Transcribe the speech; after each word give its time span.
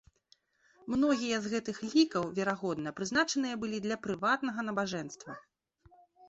Многія 0.93 1.35
з 1.43 1.51
гэтых 1.53 1.77
лікаў, 1.97 2.25
верагодна, 2.39 2.89
прызначаныя 3.01 3.55
былі 3.65 3.77
для 3.85 3.99
прыватнага 4.07 4.59
набажэнства. 4.71 5.37